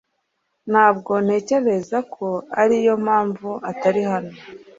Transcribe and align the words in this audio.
Ntabwo 0.71 1.11
ntekereza 1.25 1.97
ko 2.13 2.27
ariyo 2.61 2.93
mpamvu 3.05 3.49
atari 3.71 4.01
hano. 4.11 4.33